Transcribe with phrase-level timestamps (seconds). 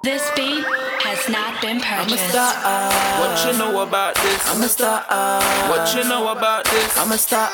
[0.00, 0.64] This beat
[1.04, 2.08] has not been purchased.
[2.08, 2.56] I'm a star.
[3.20, 4.40] What you know about this?
[4.48, 5.04] I'm a star.
[5.68, 6.88] What you know about this?
[6.96, 7.52] I'm a star.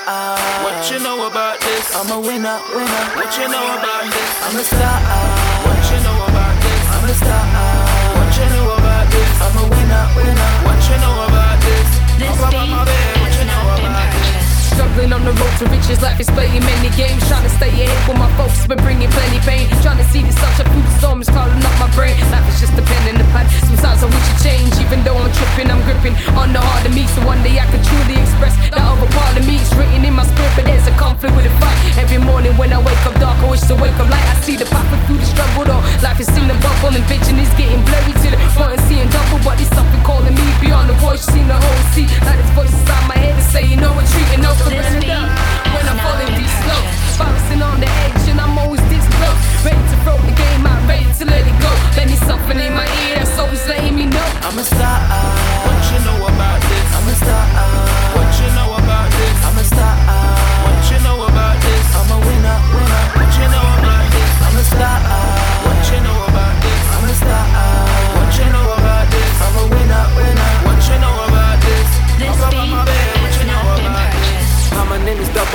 [0.63, 1.91] What you know about this?
[1.91, 3.05] I'm a winner, winner.
[3.19, 4.31] What you know about this?
[4.47, 4.95] I'm a star.
[5.67, 6.83] What you know about this?
[6.87, 7.43] I'm a star.
[8.15, 9.31] What you know about this?
[9.43, 10.51] I'm a winner, winner.
[10.71, 11.89] What you know about this?
[12.15, 13.27] This beat about my bed.
[13.27, 14.71] What has not been purchased.
[14.71, 17.27] Struggling on the road to riches, life is playing many games.
[17.27, 19.67] Trying to stay ahead with my folks, but bringing plenty pain.
[54.57, 55.26] I'm a star.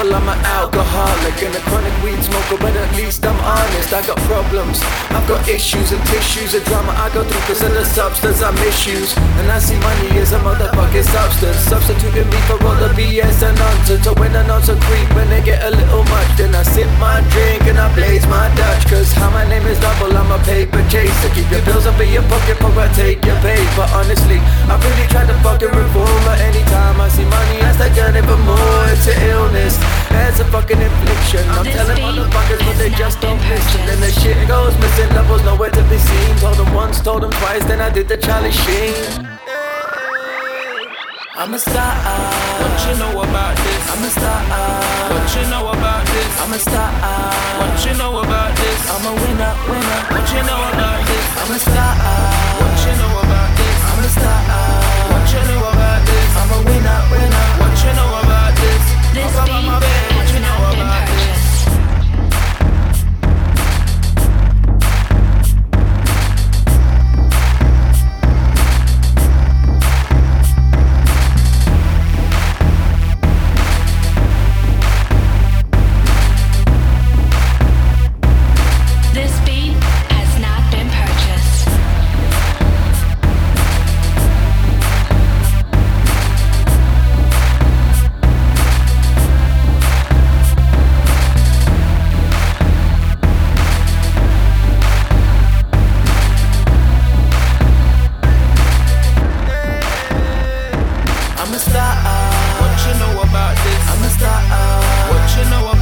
[0.01, 3.93] Double, I'm an alcoholic and a chronic weed smoker, but at least I'm honest.
[3.93, 4.81] I got problems,
[5.13, 8.49] I've got issues and tissues of drama I go through cause of the substance I
[8.65, 9.13] misuse.
[9.37, 13.53] And I see money as a motherfucking substance, substituting me for all the BS and
[13.53, 14.01] nonsense.
[14.01, 17.21] So when the nonsense creep, when they get a little much, then I sip my
[17.29, 18.89] drink and I blaze my Dutch.
[18.89, 21.29] Cause how my name is Double, I'm a paper chaser.
[21.37, 23.61] Keep your bills up in your pocket before I take your pay.
[23.77, 26.70] But honestly, I really try to fucking reform, but anytime
[30.61, 31.43] fucking affliction.
[31.49, 33.85] I'm This telling motherfuckers, but they just don't listen.
[33.85, 36.35] Then the shit goes missing, levels nowhere to be seen.
[36.37, 38.93] Told them once, told them twice, then I did the Charlie Sheen.
[41.35, 41.93] I'm a star.
[42.61, 43.81] What you know about this?
[43.91, 44.39] I'm a star.
[45.09, 46.41] What you know about this?
[46.41, 46.89] I'm a star.
[47.59, 48.79] What you know about this?
[48.93, 50.01] I'm a winner, winner.
[50.13, 51.25] What you know about this?
[51.41, 52.51] I'm a star.
[102.61, 103.81] What you know about this?
[103.89, 104.39] I'm a star.
[105.09, 105.80] What you know about